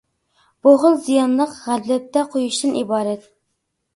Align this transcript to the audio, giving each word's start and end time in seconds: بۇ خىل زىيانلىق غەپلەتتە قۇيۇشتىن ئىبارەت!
بۇ 0.67 0.71
خىل 0.83 0.95
زىيانلىق 1.07 1.51
غەپلەتتە 1.67 2.23
قۇيۇشتىن 2.37 2.79
ئىبارەت! 2.81 3.29